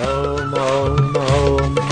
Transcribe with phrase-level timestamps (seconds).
[0.00, 1.83] Om Om Om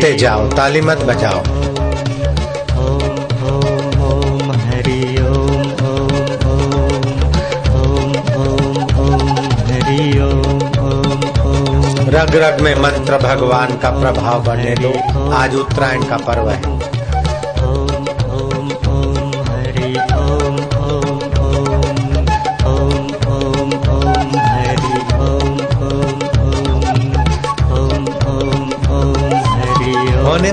[0.00, 1.42] ओम जाओ, ताली मत बजाओ।
[12.10, 16.79] रग रग में मंत्र भगवान का प्रभाव बढ़ने दो। आज उत्तरायण का पर्व है।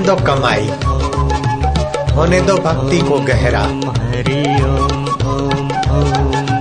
[0.08, 0.68] दो कमाई
[2.16, 6.57] होने दो भक्ति को गहरा। हरि ओम ओम ओम।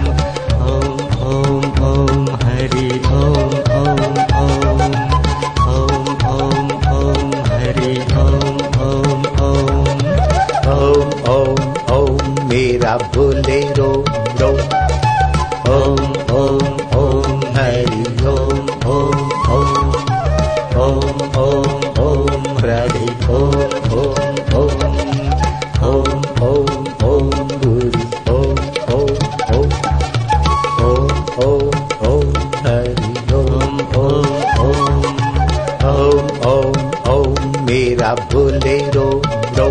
[38.07, 39.09] ओम मेरा भोले रो
[39.57, 39.67] रो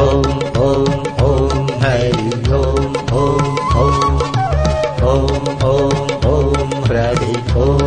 [0.00, 0.26] ओम
[0.60, 0.84] ओम
[1.24, 3.44] ओम हरि ओम ओम
[3.76, 4.18] ओम
[5.04, 5.96] ओम ओम
[6.26, 7.85] ओम हरि ओम ओम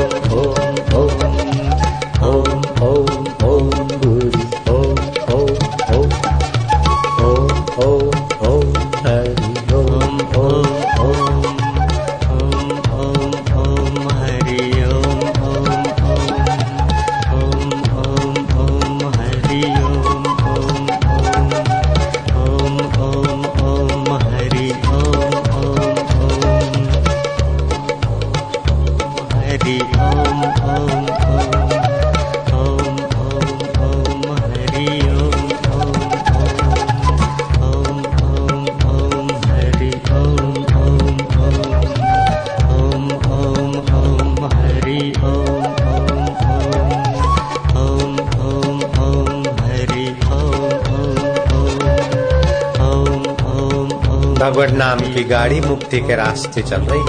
[55.29, 56.99] गाड़ी मुक्ति के रास्ते चल रही।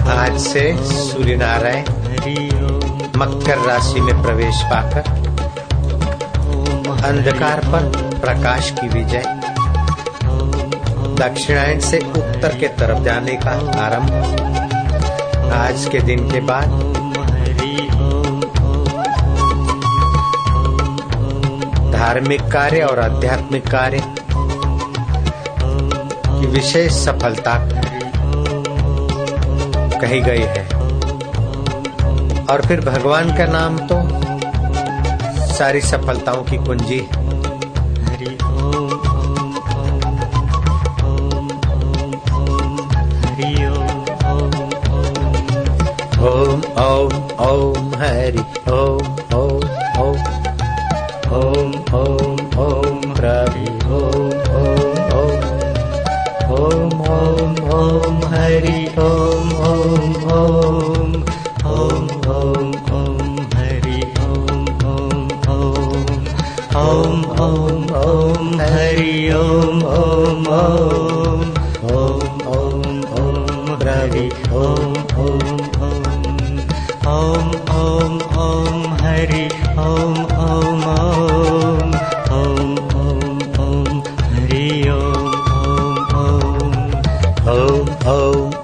[0.00, 1.82] है आज से सूर्य नारायण
[3.16, 5.18] मकर राशि में प्रवेश पाकर
[7.04, 9.22] अंधकार पर प्रकाश की विजय।
[11.20, 14.12] दक्षिणायन से उत्तर के तरफ़ जाने का आरंभ।
[15.52, 16.99] आज के दिन के बाद
[22.00, 23.98] धार्मिक कार्य और आध्यात्मिक कार्य
[26.26, 27.54] की विशेष सफलता
[30.00, 30.64] कही गई है।
[32.46, 33.98] और फिर भगवान का नाम तो
[35.54, 37.08] सारी सफलताओं की कुंजी है।
[46.30, 48.99] ओम ओम ओम हरि ओम।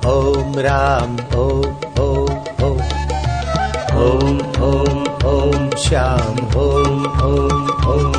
[0.07, 1.17] ओम राम
[5.27, 8.16] ओम श्याम ओम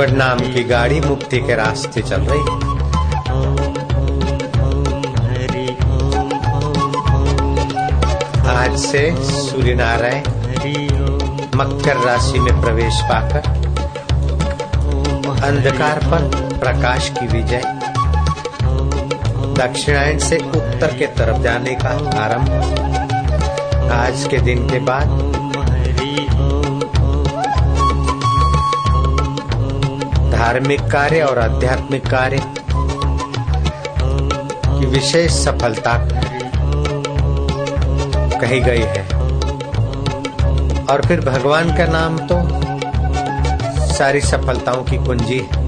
[0.00, 2.68] ॐ नाम की गाड़ी मुक्ति के रास्ते चल रही।
[8.50, 10.22] आज से सूर्य नारायण
[11.56, 13.48] मकर राशि में प्रवेश पाकर
[15.48, 17.62] अंधकार पर प्रकाश की विजय
[19.62, 21.90] दक्षिणायन से उत्तर के तरफ़ जाने का
[22.24, 25.08] आरंभ आज के दिन के बाद
[30.40, 32.38] धार्मिक कार्य और आध्यात्मिक कार्य
[34.68, 35.96] की विशेष सफलता
[38.40, 39.02] कही गई है।
[40.86, 42.38] और फिर भगवान का नाम तो
[43.94, 45.59] सारी सफलताओं की कुंजी है।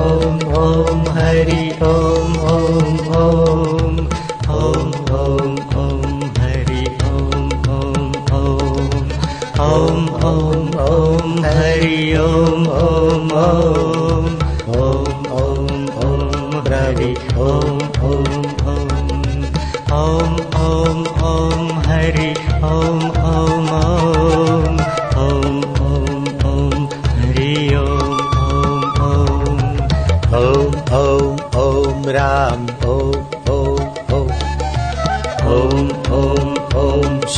[0.00, 3.96] ओम ओम हरि ओम ओम ओम
[4.58, 8.10] ॐ ॐ ॐ हरि ॐ ॐ
[9.68, 13.91] ॐ ॐ ॐ हरि ॐ ॐ ॐ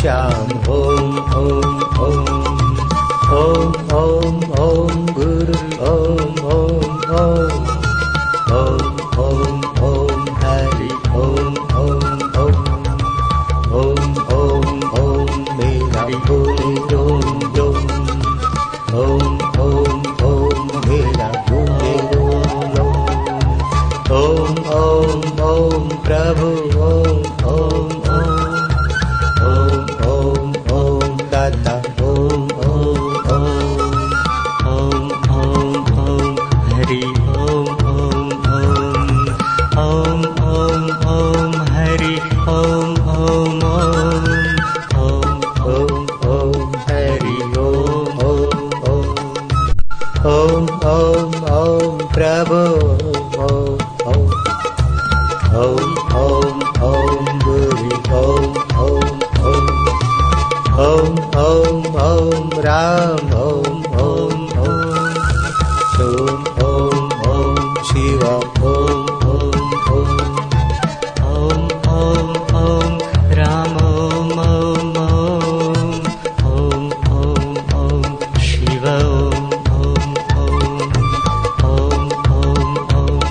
[0.04, 1.68] श्याम ॐ ॐ
[2.06, 2.26] ॐ
[3.36, 5.60] ॐ ॐ ॐ गुरु
[5.90, 6.43] ॐ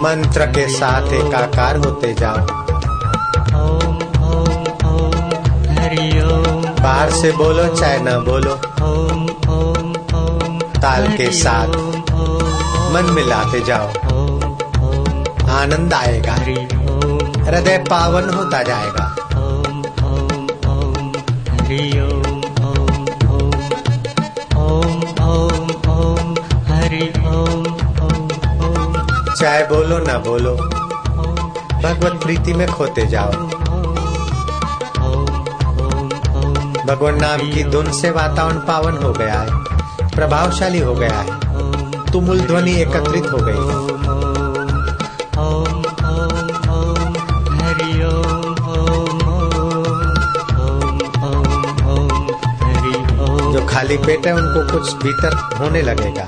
[0.03, 2.39] मंत्र के साथ एकाकार होते जाओ।
[5.77, 6.07] हरि
[6.81, 8.55] बाहर से बोलो चाहे न बोलो।
[10.81, 11.77] ताल के साथ
[12.93, 13.87] मन मिलाते जाओ।
[15.53, 16.57] आनंद आएगा। हरि
[17.47, 19.05] हृदय पावन होता जाएगा।
[19.37, 21.15] ॐ ॐ ॐ
[21.51, 22.32] हरि
[29.43, 30.51] चाहे बोलो न बोलो
[31.83, 33.31] भगवत प्रीति में खोते जाओ।
[36.87, 39.49] भगवान नाम की धुन से वातावरण पावन हो गया है
[40.15, 43.81] प्रभावशाली हो गया है तुमुल ध्वनि एकत्रित हो गई। है
[45.39, 46.31] ॐ ॐ
[53.65, 56.27] ॐ लिपेटे उनको कुछ भीतर होने लगेगा।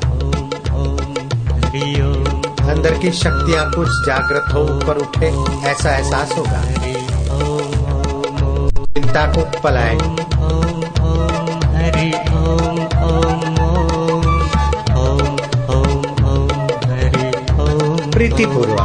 [2.86, 5.28] अंदर की शक्तियाँ कुछ जागृत हो, ऊपर उठे,
[5.68, 6.62] ऐसा एहसास होगा।
[8.86, 10.02] चिंता को पलायन।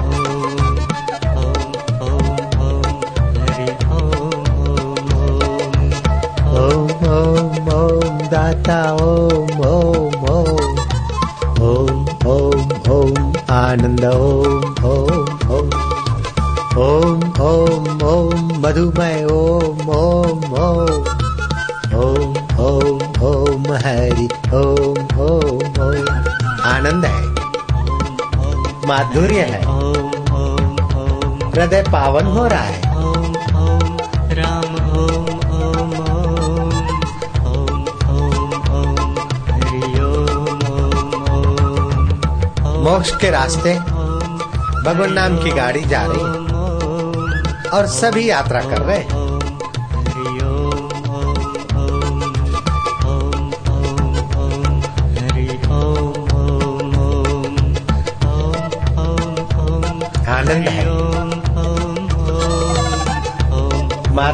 [0.05, 0.20] ओम
[31.93, 32.79] पावन हो रहा है
[34.39, 35.27] राम ओम
[35.59, 36.73] ओम ओम
[37.51, 37.81] ओम
[38.15, 38.99] ओम ओम
[39.49, 41.07] हरि ओम ओम
[42.65, 43.73] ओम मोक्ष के रास्ते
[44.85, 46.25] भगवान नाम की गाड़ी जा रही
[47.79, 49.09] और सभी यात्रा कर रहे हैं
[55.31, 55.47] हरि
[60.87, 61.00] ओम
[64.21, 64.33] ओम ओम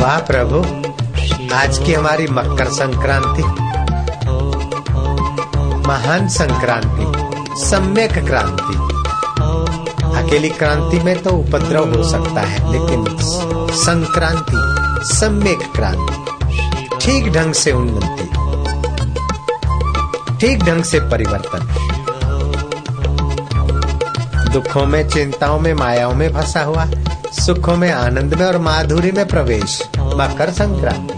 [0.00, 0.58] वाह प्रभु
[1.54, 3.42] आज की हमारी मकर संक्रांति
[5.88, 7.04] महान संक्रांति
[7.64, 8.95] सम्यक क्रांति।
[10.26, 13.04] अकेली क्रांति में तो उपद्रव हो सकता है, लेकिन
[13.70, 18.24] संक्रांति, सम्यक क्रांति, ठीक ढंग से उन्नति,
[20.36, 21.58] ठीक ढंग से परिवर्तन।
[24.52, 26.86] दुखों में, चिंताओं में, मायाओं में फंसा हुआ,
[27.32, 31.14] सुखों में, आनंद में और माधुरी में प्रवेश, मकर संक्रांति।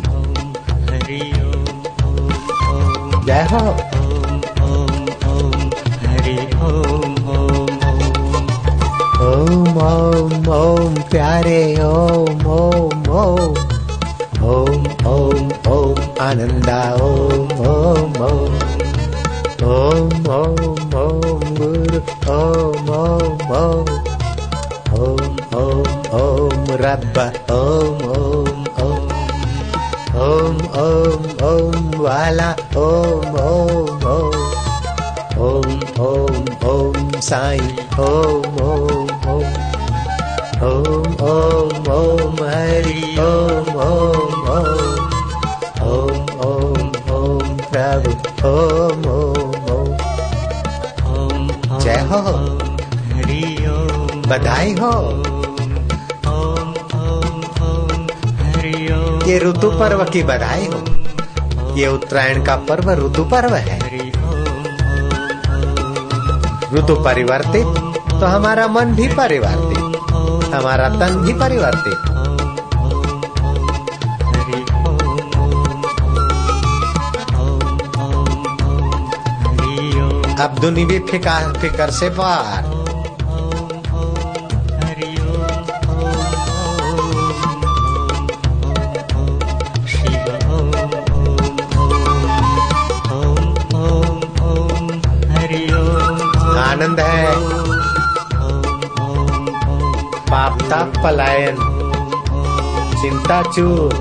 [3.26, 3.88] जय हो।
[10.88, 13.57] ओम ओम प्यारे ओम ओम ओम
[14.50, 18.54] ओम ओम ओम आनंदा ओम ओम ओम
[19.68, 22.00] ओम ओम ओम गुरु
[22.37, 23.90] ओम ओम ओम
[25.00, 25.85] ओम ओम
[26.21, 27.26] ओम रब्बा
[27.59, 28.50] ओम ओम
[28.87, 29.04] ओम
[30.25, 34.40] ओम ओम ओम वाला ओम ओम ओम
[35.49, 37.68] ओम ओम ओम साईं
[38.00, 38.47] ओम ओम
[54.28, 54.92] बधाई हो।
[59.28, 63.78] ये ऋतु पर्व की बधाई हो। ये उत्तरायण का पर्व ऋतु पर्व है।
[66.75, 67.66] ऋतु परिवर्तित
[68.11, 69.78] तो हमारा मन भी परिवर्तित,
[70.54, 71.99] हमारा तन भी परिवर्तित।
[80.40, 82.67] अब दुनिया भी फिकार फिकर से पार।
[100.70, 101.56] ताप पलायन
[103.00, 103.92] चिंता चूर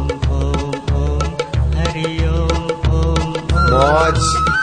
[3.71, 4.56] मौज।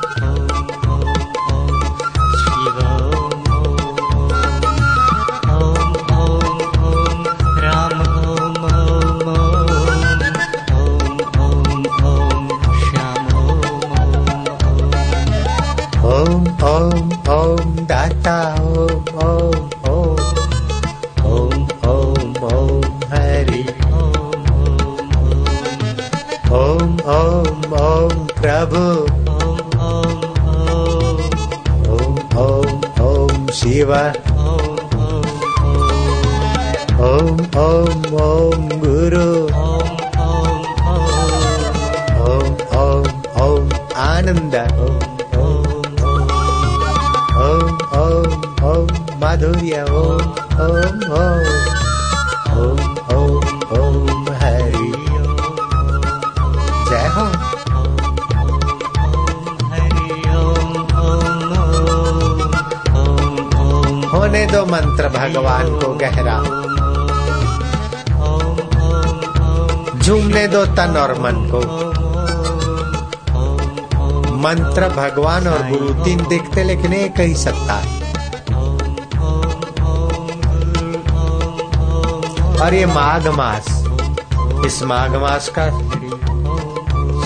[26.55, 28.83] ओम ओम ओम प्रभु
[29.31, 30.21] ओम ओम
[31.95, 33.93] ओम ओम ओम शिव
[37.09, 39.25] ओम ओम ओम गुरु
[42.25, 43.09] ओम ओम
[43.43, 43.69] ओम
[44.05, 44.99] आनंद ओम
[45.43, 45.75] ओम
[47.47, 48.31] ओम
[48.71, 48.87] ओम
[49.21, 49.85] माधुर्य
[64.55, 66.39] दो मंत्र भगवान को गहरा।
[69.99, 71.59] झूमने दो तन और मन को।
[74.37, 78.03] मंत्र भगवान और गुरु तीन दिखते लेकिन एक ही सत्ता है।
[82.61, 83.85] और ये माघ मास,
[84.67, 85.67] इस माघ मास का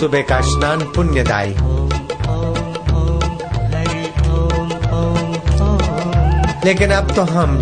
[0.01, 1.57] सुबह का स्नान पुण्यदायी।
[6.69, 7.53] लेकिन अब तो हम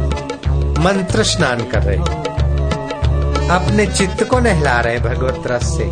[0.78, 5.84] मंत्र स्नान कर रहे हैं। अपने चित्त को नहला रहे भगवत रस से।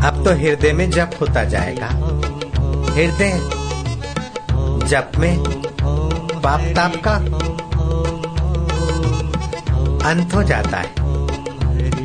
[0.00, 1.86] अब तो हृदय में जप होता जाएगा।
[2.94, 3.32] हृदय
[4.88, 5.38] जप में
[6.40, 7.14] पाप ताप का
[10.10, 10.88] अंत हो जाता है।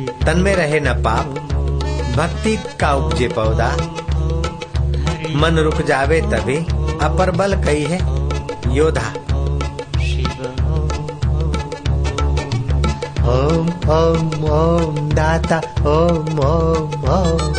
[0.06, 1.26] तन में रहे न पाप,
[2.16, 3.76] भक्ति का उपजे पौधा।
[5.36, 8.00] मन रुक जावे तभी अपर बल कई है
[8.76, 9.12] योधा
[13.26, 17.54] ओम ओम ओम, दाता, ओम ओम ओम।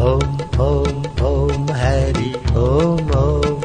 [0.00, 3.60] ओम ओम ओम, हरि ओम ओम।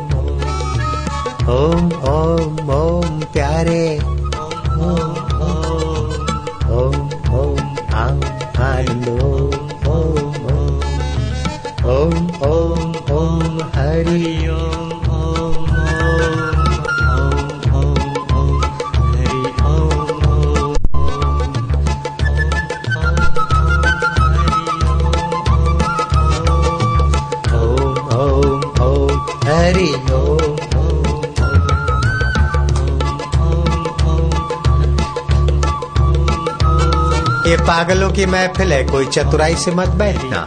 [1.49, 4.14] ओम ओम ओम, प्यारे।
[38.15, 40.45] की महफिल है कोई चतुराई से मत बैठना।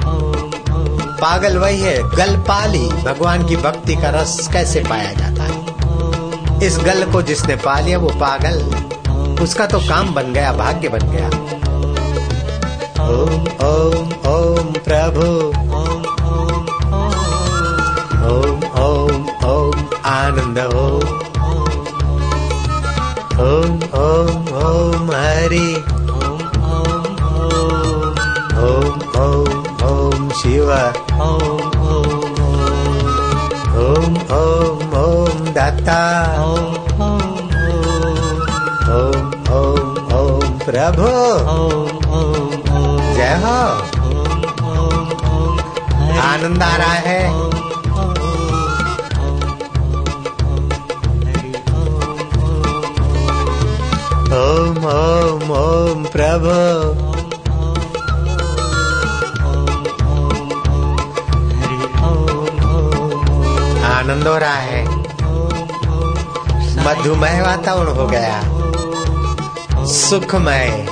[1.21, 5.59] पागल वही है, गल पाली भगवान की भक्ति का रस कैसे पाया जाता है?
[6.63, 8.63] इस गल को जिसने पा लिया, वो पागल,
[9.43, 11.29] उसका तो काम बन गया, भाग्य बन गया।
[13.09, 15.27] ओम ओम ओम प्रभु।
[18.29, 21.19] ओम ओम ओम आनंद ओम
[23.41, 25.98] ओम ओम ओम हरि।
[30.39, 30.73] ओम शिव
[33.79, 35.99] ओम ओम ओम दाता।
[36.43, 36.75] ओम
[38.97, 41.09] ओम ओम ओम प्रभु।
[43.15, 43.59] जय हो।
[46.21, 47.35] आनंद आ रहा है।
[54.39, 57.08] ओम ओम ओम प्रभु।
[63.99, 64.85] आनंद हो रहा है।
[66.85, 68.43] मधुमय वातावरण हो गया।
[69.87, 70.87] सुखमय।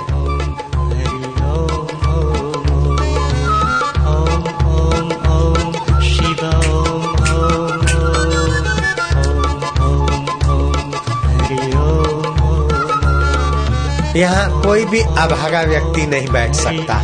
[14.17, 17.01] यहाँ कोई भी अभागा व्यक्ति नहीं बैठ सकता,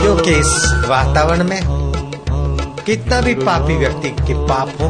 [0.00, 1.83] क्योंकि इस वातावरण में
[2.86, 4.88] कितना भी पापी व्यक्ति के पाप हो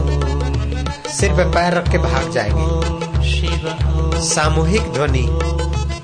[1.11, 5.27] सिर पे पैर रख के भाग जाएँगे। सामूहिक ध्वनि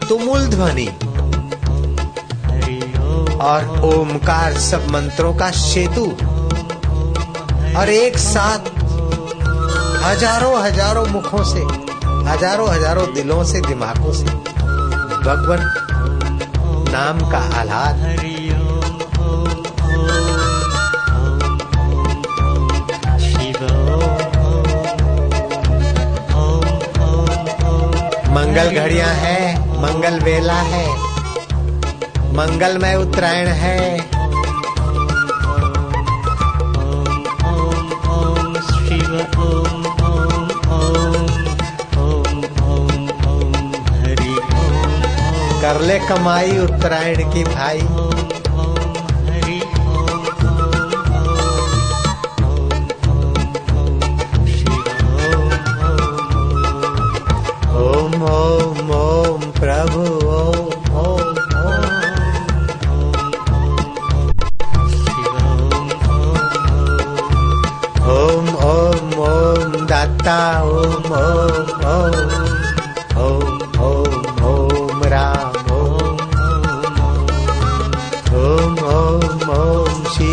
[0.09, 0.87] तुमुल ध्वनि
[3.43, 6.05] और ओमकार सब मंत्रों का सेतु
[7.79, 8.71] और एक साथ
[10.05, 11.61] हज़ारों हज़ारों मुखों से
[12.31, 14.25] हज़ारों हज़ारों दिलों से दिमागों से
[15.25, 15.63] भगवान
[16.93, 17.97] नाम का आह्लाद।
[28.51, 30.87] मंगल घड़िया है, मंगल वेला है,
[32.35, 33.99] मंगलमय उत्तरायण है।
[45.63, 48.30] कर ले कमाई उत्तरायण की भाई।
[70.21, 70.27] ॐ
[71.13, 72.15] ॐ
[73.17, 73.45] ॐ
[73.77, 74.09] ॐ
[74.49, 75.55] ंंं राम
[78.33, 80.31] ॐ ॐ ॐ शि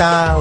[0.00, 0.34] está